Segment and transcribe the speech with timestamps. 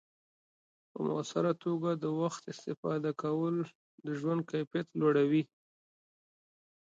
[0.03, 1.89] د وخت په مؤثره توګه
[2.51, 3.55] استفاده کول
[4.05, 5.43] د ژوند کیفیت لوړوي.